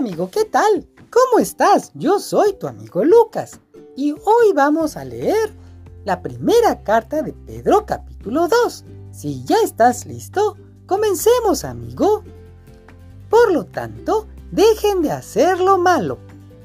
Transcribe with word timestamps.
amigo, 0.00 0.30
¿qué 0.30 0.46
tal? 0.46 0.88
¿Cómo 1.10 1.42
estás? 1.42 1.90
Yo 1.92 2.20
soy 2.20 2.54
tu 2.54 2.66
amigo 2.66 3.04
Lucas 3.04 3.60
y 3.94 4.12
hoy 4.12 4.54
vamos 4.54 4.96
a 4.96 5.04
leer 5.04 5.54
la 6.06 6.22
primera 6.22 6.82
carta 6.82 7.20
de 7.20 7.34
Pedro 7.34 7.84
capítulo 7.84 8.48
2. 8.48 8.84
Si 9.12 9.44
ya 9.44 9.56
estás 9.62 10.06
listo, 10.06 10.56
comencemos 10.86 11.64
amigo. 11.64 12.24
Por 13.28 13.52
lo 13.52 13.66
tanto, 13.66 14.26
dejen 14.50 15.02
de 15.02 15.10
hacer 15.10 15.60
lo 15.60 15.76
malo. 15.76 16.16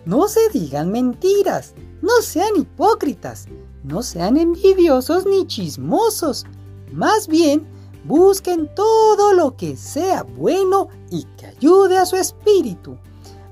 No 0.06 0.30
se 0.30 0.48
digan 0.54 0.94
mentiras, 0.94 1.74
no 2.02 2.22
sean 2.22 2.56
hipócritas, 2.56 3.48
no 3.84 4.02
sean 4.02 4.38
envidiosos 4.38 5.26
ni 5.26 5.46
chismosos. 5.46 6.46
Más 6.94 7.28
bien, 7.28 7.68
busquen 8.06 8.74
todo 8.74 9.34
lo 9.34 9.58
que 9.58 9.76
sea 9.76 10.24
bueno 10.24 10.88
y 11.12 11.26
que 11.36 11.48
ayude 11.48 11.98
a 11.98 12.06
su 12.06 12.16
espíritu 12.16 12.98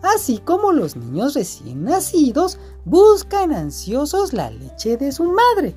así 0.03 0.37
como 0.39 0.73
los 0.73 0.95
niños 0.95 1.33
recién 1.33 1.85
nacidos 1.85 2.59
buscan 2.85 3.53
ansiosos 3.53 4.33
la 4.33 4.51
leche 4.51 4.97
de 4.97 5.11
su 5.11 5.23
madre. 5.23 5.75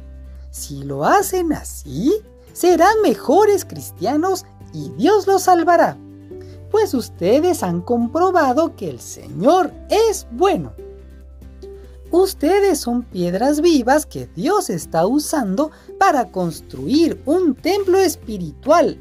Si 0.51 0.83
lo 0.83 1.05
hacen 1.05 1.53
así, 1.53 2.13
serán 2.53 3.01
mejores 3.03 3.65
cristianos 3.65 4.45
y 4.73 4.91
Dios 4.91 5.27
los 5.27 5.43
salvará, 5.43 5.97
pues 6.71 6.93
ustedes 6.93 7.63
han 7.63 7.81
comprobado 7.81 8.75
que 8.75 8.91
el 8.91 9.01
Señor 9.01 9.73
es 9.89 10.27
bueno. 10.33 10.73
Ustedes 12.11 12.79
son 12.79 13.03
piedras 13.03 13.61
vivas 13.61 14.07
que 14.07 14.29
Dios 14.35 14.71
está 14.71 15.07
usando 15.07 15.71
para 15.99 16.31
construir 16.31 17.21
un 17.27 17.55
templo 17.55 17.99
espiritual. 17.99 18.99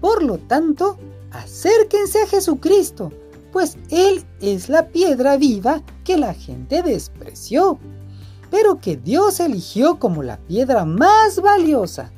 Por 0.00 0.22
lo 0.22 0.38
tanto, 0.38 0.98
acérquense 1.30 2.22
a 2.22 2.26
Jesucristo 2.26 3.12
pues 3.58 3.76
Él 3.90 4.24
es 4.40 4.68
la 4.68 4.86
piedra 4.86 5.36
viva 5.36 5.82
que 6.04 6.16
la 6.16 6.32
gente 6.32 6.80
despreció, 6.80 7.80
pero 8.52 8.78
que 8.78 8.96
Dios 8.96 9.40
eligió 9.40 9.98
como 9.98 10.22
la 10.22 10.36
piedra 10.36 10.84
más 10.84 11.40
valiosa. 11.42 12.12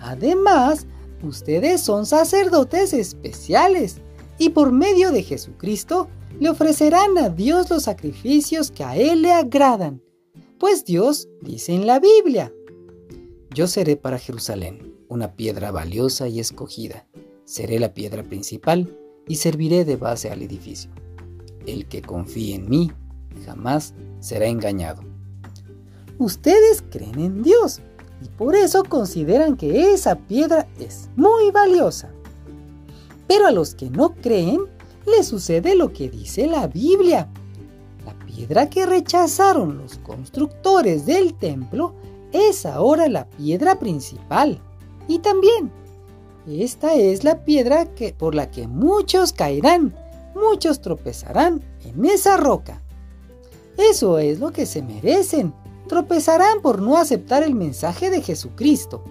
Además, 0.00 0.88
ustedes 1.22 1.82
son 1.82 2.04
sacerdotes 2.04 2.94
especiales 2.94 3.98
y 4.38 4.48
por 4.48 4.72
medio 4.72 5.12
de 5.12 5.22
Jesucristo 5.22 6.08
le 6.40 6.50
ofrecerán 6.50 7.16
a 7.16 7.28
Dios 7.28 7.70
los 7.70 7.84
sacrificios 7.84 8.72
que 8.72 8.82
a 8.82 8.96
Él 8.96 9.22
le 9.22 9.30
agradan, 9.30 10.02
pues 10.58 10.84
Dios 10.84 11.28
dice 11.42 11.74
en 11.74 11.86
la 11.86 12.00
Biblia, 12.00 12.52
Yo 13.54 13.68
seré 13.68 13.94
para 13.94 14.18
Jerusalén 14.18 14.96
una 15.06 15.36
piedra 15.36 15.70
valiosa 15.70 16.26
y 16.26 16.40
escogida, 16.40 17.06
seré 17.44 17.78
la 17.78 17.94
piedra 17.94 18.24
principal 18.24 18.98
y 19.28 19.36
serviré 19.36 19.84
de 19.84 19.96
base 19.96 20.30
al 20.30 20.42
edificio. 20.42 20.90
El 21.66 21.86
que 21.86 22.02
confíe 22.02 22.54
en 22.54 22.68
mí 22.68 22.90
jamás 23.46 23.94
será 24.20 24.46
engañado. 24.46 25.02
Ustedes 26.18 26.82
creen 26.90 27.18
en 27.18 27.42
Dios 27.42 27.80
y 28.22 28.28
por 28.28 28.54
eso 28.54 28.84
consideran 28.84 29.56
que 29.56 29.92
esa 29.92 30.16
piedra 30.16 30.68
es 30.78 31.08
muy 31.16 31.50
valiosa. 31.50 32.10
Pero 33.26 33.46
a 33.46 33.52
los 33.52 33.74
que 33.74 33.90
no 33.90 34.14
creen 34.14 34.60
les 35.06 35.26
sucede 35.26 35.74
lo 35.74 35.92
que 35.92 36.08
dice 36.08 36.46
la 36.46 36.66
Biblia. 36.66 37.28
La 38.04 38.14
piedra 38.26 38.68
que 38.68 38.86
rechazaron 38.86 39.78
los 39.78 39.98
constructores 39.98 41.06
del 41.06 41.34
templo 41.34 41.94
es 42.32 42.66
ahora 42.66 43.08
la 43.08 43.28
piedra 43.28 43.78
principal. 43.78 44.60
Y 45.08 45.18
también 45.18 45.72
esta 46.46 46.94
es 46.94 47.24
la 47.24 47.44
piedra 47.44 47.86
que, 47.94 48.12
por 48.12 48.34
la 48.34 48.50
que 48.50 48.66
muchos 48.66 49.32
caerán, 49.32 49.94
muchos 50.34 50.80
tropezarán 50.80 51.62
en 51.84 52.04
esa 52.04 52.36
roca. 52.36 52.82
Eso 53.76 54.18
es 54.18 54.40
lo 54.40 54.52
que 54.52 54.66
se 54.66 54.82
merecen. 54.82 55.54
Tropezarán 55.88 56.60
por 56.62 56.82
no 56.82 56.96
aceptar 56.96 57.42
el 57.42 57.54
mensaje 57.54 58.10
de 58.10 58.22
Jesucristo. 58.22 59.02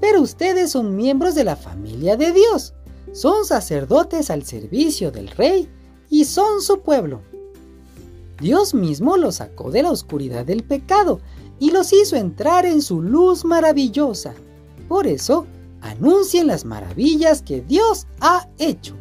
Pero 0.00 0.20
ustedes 0.20 0.70
son 0.70 0.96
miembros 0.96 1.34
de 1.34 1.44
la 1.44 1.56
familia 1.56 2.16
de 2.16 2.32
Dios. 2.32 2.74
Son 3.12 3.44
sacerdotes 3.44 4.30
al 4.30 4.44
servicio 4.44 5.12
del 5.12 5.28
Rey 5.28 5.68
y 6.10 6.24
son 6.24 6.60
su 6.60 6.80
pueblo. 6.80 7.22
Dios 8.40 8.74
mismo 8.74 9.16
los 9.16 9.36
sacó 9.36 9.70
de 9.70 9.84
la 9.84 9.90
oscuridad 9.90 10.44
del 10.44 10.64
pecado 10.64 11.20
y 11.60 11.70
los 11.70 11.92
hizo 11.92 12.16
entrar 12.16 12.66
en 12.66 12.82
su 12.82 13.00
luz 13.00 13.44
maravillosa. 13.44 14.34
Por 14.88 15.06
eso, 15.06 15.46
anuncien 15.82 16.46
las 16.46 16.64
maravillas 16.64 17.42
que 17.42 17.60
Dios 17.60 18.06
ha 18.20 18.48
hecho. 18.58 18.96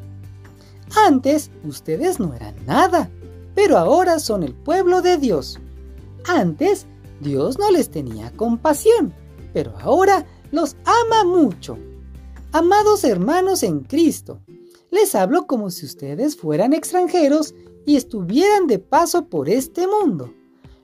Antes 1.07 1.49
ustedes 1.63 2.19
no 2.19 2.33
eran 2.33 2.55
nada, 2.65 3.09
pero 3.55 3.77
ahora 3.77 4.19
son 4.19 4.43
el 4.43 4.53
pueblo 4.53 5.01
de 5.01 5.17
Dios. 5.17 5.59
Antes 6.27 6.85
Dios 7.21 7.57
no 7.57 7.71
les 7.71 7.89
tenía 7.89 8.31
compasión, 8.31 9.13
pero 9.53 9.73
ahora 9.79 10.25
los 10.51 10.75
ama 10.83 11.23
mucho. 11.23 11.77
Amados 12.51 13.03
hermanos 13.05 13.63
en 13.63 13.81
Cristo, 13.81 14.41
les 14.89 15.15
hablo 15.15 15.47
como 15.47 15.71
si 15.71 15.85
ustedes 15.85 16.35
fueran 16.35 16.73
extranjeros 16.73 17.55
y 17.85 17.95
estuvieran 17.95 18.67
de 18.67 18.79
paso 18.79 19.27
por 19.27 19.47
este 19.47 19.87
mundo. 19.87 20.33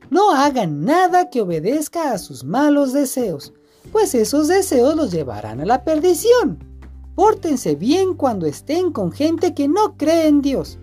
No 0.09 0.31
hagan 0.31 0.85
nada 0.85 1.29
que 1.29 1.41
obedezca 1.41 2.13
a 2.13 2.17
sus 2.17 2.45
malos 2.45 2.93
deseos, 2.93 3.53
pues 3.91 4.15
esos 4.15 4.47
deseos 4.47 4.95
los 4.95 5.11
llevarán 5.11 5.61
a 5.61 5.65
la 5.65 5.83
perdición. 5.83 6.59
Pórtense 7.15 7.75
bien 7.75 8.13
cuando 8.13 8.45
estén 8.45 8.91
con 8.91 9.11
gente 9.11 9.53
que 9.53 9.67
no 9.67 9.97
cree 9.97 10.27
en 10.27 10.41
Dios. 10.41 10.77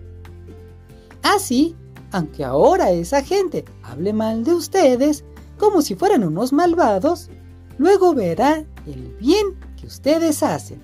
Así, 1.23 1.75
aunque 2.11 2.43
ahora 2.43 2.91
esa 2.91 3.23
gente 3.23 3.65
hable 3.83 4.13
mal 4.13 4.43
de 4.43 4.53
ustedes, 4.53 5.23
como 5.57 5.81
si 5.81 5.95
fueran 5.95 6.23
unos 6.23 6.53
malvados, 6.53 7.29
luego 7.77 8.13
verán 8.13 8.67
el 8.85 9.15
bien 9.19 9.57
que 9.79 9.87
ustedes 9.87 10.43
hacen 10.43 10.81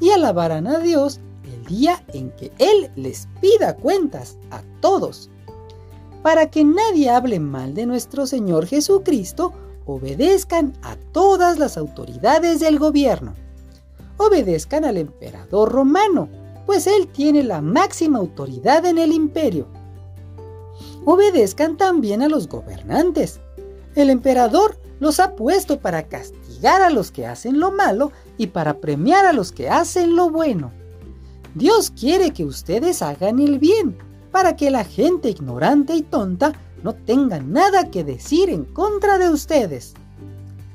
y 0.00 0.10
alabarán 0.10 0.66
a 0.66 0.78
Dios 0.78 1.20
el 1.44 1.64
día 1.64 2.04
en 2.12 2.30
que 2.32 2.52
Él 2.58 2.90
les 2.96 3.28
pida 3.40 3.76
cuentas 3.76 4.36
a 4.50 4.62
todos. 4.80 5.30
Para 6.22 6.50
que 6.50 6.64
nadie 6.64 7.10
hable 7.10 7.40
mal 7.40 7.74
de 7.74 7.86
nuestro 7.86 8.26
Señor 8.26 8.66
Jesucristo 8.66 9.52
obedezcan 9.94 10.74
a 10.82 10.96
todas 11.12 11.58
las 11.58 11.76
autoridades 11.76 12.60
del 12.60 12.78
gobierno. 12.78 13.34
Obedezcan 14.16 14.84
al 14.84 14.96
emperador 14.96 15.72
romano, 15.72 16.28
pues 16.66 16.86
él 16.86 17.08
tiene 17.08 17.42
la 17.42 17.62
máxima 17.62 18.18
autoridad 18.18 18.84
en 18.84 18.98
el 18.98 19.12
imperio. 19.12 19.66
Obedezcan 21.04 21.76
también 21.76 22.22
a 22.22 22.28
los 22.28 22.48
gobernantes. 22.48 23.40
El 23.94 24.10
emperador 24.10 24.78
los 25.00 25.20
ha 25.20 25.34
puesto 25.36 25.80
para 25.80 26.02
castigar 26.08 26.82
a 26.82 26.90
los 26.90 27.10
que 27.10 27.26
hacen 27.26 27.60
lo 27.60 27.70
malo 27.70 28.12
y 28.36 28.48
para 28.48 28.80
premiar 28.80 29.24
a 29.24 29.32
los 29.32 29.52
que 29.52 29.70
hacen 29.70 30.16
lo 30.16 30.28
bueno. 30.28 30.72
Dios 31.54 31.90
quiere 31.90 32.32
que 32.32 32.44
ustedes 32.44 33.00
hagan 33.00 33.38
el 33.38 33.58
bien, 33.58 33.96
para 34.30 34.56
que 34.56 34.70
la 34.70 34.84
gente 34.84 35.30
ignorante 35.30 35.94
y 35.94 36.02
tonta 36.02 36.52
no 36.82 36.94
tengan 36.94 37.52
nada 37.52 37.90
que 37.90 38.04
decir 38.04 38.50
en 38.50 38.64
contra 38.64 39.18
de 39.18 39.30
ustedes. 39.30 39.94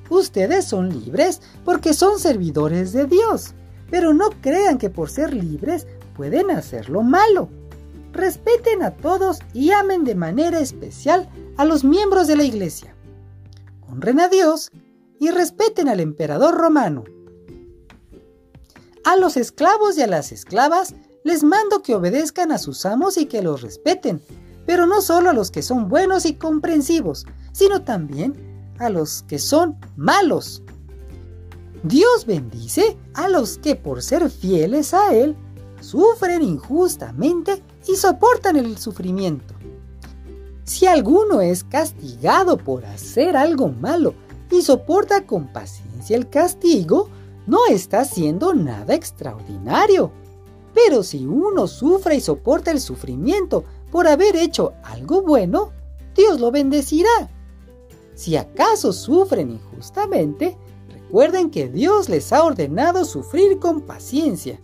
Ustedes 0.10 0.66
son 0.66 0.90
libres 0.90 1.42
porque 1.64 1.94
son 1.94 2.20
servidores 2.20 2.94
de 2.94 3.06
Dios, 3.06 3.54
pero 3.90 4.14
no 4.14 4.30
crean 4.42 4.78
que 4.78 4.90
por 4.90 5.10
ser 5.10 5.34
libres 5.34 5.88
pueden 6.16 6.52
hacer 6.52 6.90
lo 6.90 7.02
malo. 7.02 7.50
Respeten 8.12 8.84
a 8.84 8.92
todos 8.92 9.40
y 9.54 9.72
amen 9.72 10.04
de 10.04 10.16
manera 10.16 10.60
especial 10.60 11.30
a 11.58 11.66
los 11.66 11.84
miembros 11.84 12.28
de 12.28 12.36
la 12.36 12.44
iglesia. 12.44 12.96
Honren 13.90 14.20
a 14.20 14.28
Dios 14.28 14.72
y 15.20 15.32
respeten 15.32 15.88
al 15.88 16.00
emperador 16.00 16.56
romano. 16.56 17.06
A 19.04 19.16
los 19.16 19.36
esclavos 19.36 19.98
y 19.98 20.02
a 20.02 20.08
las 20.08 20.32
esclavas 20.32 20.96
les 21.24 21.44
mando 21.44 21.82
que 21.82 21.96
obedezcan 21.96 22.52
a 22.52 22.58
sus 22.58 22.86
amos 22.86 23.18
y 23.18 23.26
que 23.26 23.42
los 23.42 23.62
respeten, 23.62 24.22
pero 24.66 24.86
no 24.86 25.02
solo 25.02 25.30
a 25.30 25.34
los 25.34 25.52
que 25.52 25.62
son 25.62 25.90
buenos 25.90 26.26
y 26.26 26.36
comprensivos, 26.36 27.26
sino 27.52 27.82
también 27.84 28.36
a 28.80 28.90
los 28.90 29.24
que 29.24 29.40
son 29.40 29.78
malos. 29.96 30.64
Dios 31.84 32.26
bendice 32.26 32.98
a 33.14 33.28
los 33.28 33.58
que 33.58 33.76
por 33.76 34.02
ser 34.02 34.30
fieles 34.30 34.94
a 34.94 35.14
Él 35.14 35.36
sufren 35.82 36.42
injustamente 36.42 37.62
y 37.88 37.96
soportan 37.96 38.56
el 38.56 38.78
sufrimiento. 38.78 39.54
Si 40.64 40.88
alguno 40.88 41.42
es 41.42 41.66
castigado 41.66 42.58
por 42.58 42.86
hacer 42.86 43.36
algo 43.36 43.68
malo 43.68 44.14
y 44.50 44.62
soporta 44.62 45.26
con 45.26 45.52
paciencia 45.52 46.16
el 46.16 46.30
castigo, 46.30 47.10
no 47.48 47.60
está 47.70 48.02
haciendo 48.02 48.54
nada 48.54 48.94
extraordinario. 48.94 50.12
Pero 50.74 51.04
si 51.04 51.26
uno 51.26 51.68
sufre 51.68 52.16
y 52.16 52.22
soporta 52.22 52.72
el 52.72 52.80
sufrimiento 52.80 53.66
por 53.94 54.08
haber 54.08 54.36
hecho 54.36 54.74
algo 54.82 55.22
bueno, 55.22 55.72
Dios 56.16 56.40
lo 56.40 56.50
bendecirá. 56.50 57.30
Si 58.16 58.36
acaso 58.36 58.92
sufren 58.92 59.52
injustamente, 59.52 60.58
recuerden 60.90 61.52
que 61.52 61.70
Dios 61.70 62.10
les 62.10 62.34
ha 62.34 62.44
ordenado 62.44 63.06
sufrir 63.06 63.60
con 63.60 63.82
paciencia. 63.82 64.60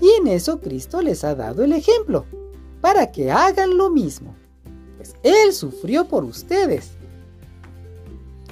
Y 0.00 0.10
en 0.18 0.26
eso 0.26 0.58
Cristo 0.58 1.00
les 1.00 1.22
ha 1.22 1.36
dado 1.36 1.62
el 1.62 1.74
ejemplo, 1.74 2.26
para 2.80 3.12
que 3.12 3.30
hagan 3.30 3.76
lo 3.76 3.88
mismo, 3.88 4.34
pues 4.96 5.14
Él 5.22 5.52
sufrió 5.52 6.08
por 6.08 6.24
ustedes. 6.24 6.90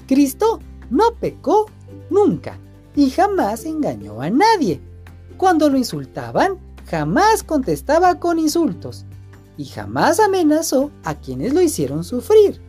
Cristo 0.07 0.61
no 0.91 1.17
pecó 1.19 1.67
nunca 2.09 2.57
y 2.95 3.11
jamás 3.11 3.65
engañó 3.65 4.21
a 4.21 4.31
nadie. 4.31 4.81
Cuando 5.37 5.69
lo 5.69 5.77
insultaban, 5.77 6.61
jamás 6.87 7.43
contestaba 7.43 8.21
con 8.21 8.39
insultos 8.39 9.07
y 9.57 9.65
jamás 9.67 10.21
amenazó 10.21 10.91
a 11.05 11.15
quienes 11.15 11.53
lo 11.53 11.61
hicieron 11.61 12.05
sufrir. 12.05 12.61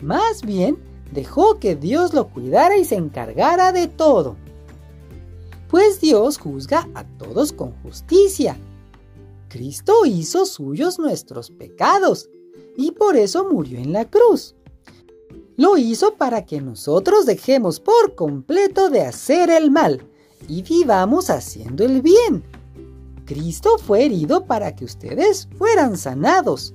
Más 0.00 0.42
bien, 0.42 0.78
dejó 1.12 1.58
que 1.58 1.76
Dios 1.76 2.12
lo 2.14 2.28
cuidara 2.28 2.76
y 2.76 2.84
se 2.84 2.96
encargara 2.96 3.72
de 3.72 3.88
todo. 3.88 4.36
Pues 5.68 6.00
Dios 6.00 6.38
juzga 6.38 6.88
a 6.94 7.04
todos 7.04 7.52
con 7.52 7.72
justicia. 7.82 8.56
Cristo 9.48 10.04
hizo 10.04 10.46
suyos 10.46 10.98
nuestros 10.98 11.50
pecados 11.50 12.28
y 12.76 12.92
por 12.92 13.16
eso 13.16 13.48
murió 13.50 13.78
en 13.78 13.92
la 13.92 14.04
cruz. 14.04 14.54
Lo 15.56 15.78
hizo 15.78 16.14
para 16.14 16.44
que 16.44 16.60
nosotros 16.60 17.24
dejemos 17.24 17.80
por 17.80 18.14
completo 18.14 18.90
de 18.90 19.02
hacer 19.02 19.48
el 19.50 19.70
mal 19.70 20.02
y 20.48 20.62
vivamos 20.62 21.30
haciendo 21.30 21.84
el 21.84 22.02
bien. 22.02 22.44
Cristo 23.26 23.76
fue 23.78 24.04
herido 24.06 24.46
para 24.46 24.74
que 24.74 24.84
ustedes 24.84 25.48
fueran 25.58 25.98
sanados. 25.98 26.74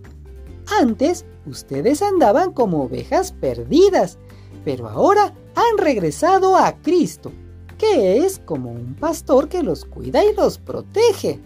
Antes 0.80 1.26
ustedes 1.46 2.02
andaban 2.02 2.52
como 2.52 2.84
ovejas 2.84 3.32
perdidas, 3.32 4.20
pero 4.64 4.88
ahora 4.88 5.34
han 5.56 5.78
regresado 5.78 6.56
a 6.56 6.74
Cristo, 6.82 7.32
que 7.78 8.18
es 8.18 8.40
como 8.40 8.72
un 8.72 8.94
pastor 8.96 9.50
que 9.50 9.64
los 9.64 9.86
cuida 9.86 10.24
y 10.24 10.36
los 10.36 10.60
protege. 10.60 11.40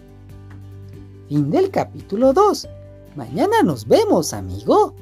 Fin 1.28 1.50
del 1.50 1.70
capítulo 1.70 2.32
2. 2.32 2.68
Mañana 3.16 3.62
nos 3.62 3.86
vemos, 3.86 4.32
amigo. 4.32 4.94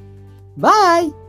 Bye. 0.57 1.24